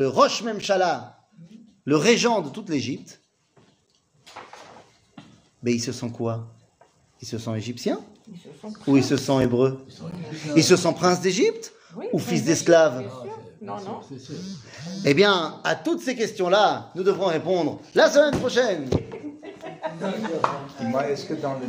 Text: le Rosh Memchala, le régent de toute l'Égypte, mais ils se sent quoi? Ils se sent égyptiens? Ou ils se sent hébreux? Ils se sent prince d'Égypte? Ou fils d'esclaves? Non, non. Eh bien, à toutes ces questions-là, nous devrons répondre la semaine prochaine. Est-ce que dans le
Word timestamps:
le 0.00 0.08
Rosh 0.08 0.42
Memchala, 0.42 1.18
le 1.84 1.94
régent 1.94 2.40
de 2.40 2.48
toute 2.48 2.70
l'Égypte, 2.70 3.20
mais 5.62 5.74
ils 5.74 5.80
se 5.80 5.92
sent 5.92 6.10
quoi? 6.10 6.46
Ils 7.20 7.28
se 7.28 7.36
sent 7.36 7.54
égyptiens? 7.54 8.00
Ou 8.86 8.96
ils 8.96 9.04
se 9.04 9.18
sent 9.18 9.42
hébreux? 9.42 9.84
Ils 10.56 10.64
se 10.64 10.76
sent 10.76 10.94
prince 10.94 11.20
d'Égypte? 11.20 11.74
Ou 12.14 12.18
fils 12.18 12.44
d'esclaves? 12.44 13.04
Non, 13.60 13.76
non. 13.82 14.00
Eh 15.04 15.12
bien, 15.12 15.60
à 15.64 15.74
toutes 15.74 16.00
ces 16.00 16.16
questions-là, 16.16 16.90
nous 16.94 17.02
devrons 17.02 17.26
répondre 17.26 17.78
la 17.94 18.10
semaine 18.10 18.40
prochaine. 18.40 18.88
Est-ce 21.10 21.26
que 21.26 21.34
dans 21.34 21.58
le 21.58 21.66